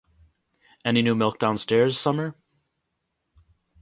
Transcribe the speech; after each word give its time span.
Any 0.83 1.03
new 1.03 1.13
milk 1.13 1.37
downstairs, 1.37 1.95
Summer? 1.95 2.35